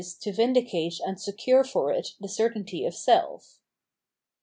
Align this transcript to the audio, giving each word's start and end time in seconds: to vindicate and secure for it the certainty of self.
to 0.19 0.33
vindicate 0.33 0.99
and 1.01 1.21
secure 1.21 1.63
for 1.63 1.91
it 1.91 2.15
the 2.19 2.27
certainty 2.27 2.87
of 2.87 2.95
self. 2.95 3.59